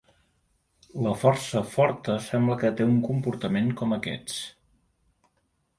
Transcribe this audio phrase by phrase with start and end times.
[1.07, 4.41] La força forta sembla que té un comportament com aquests.